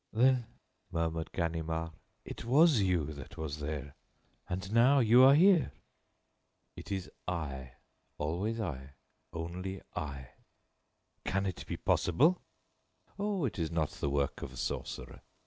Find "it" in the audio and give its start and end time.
2.25-2.43, 6.75-6.91, 11.45-11.63, 13.45-13.59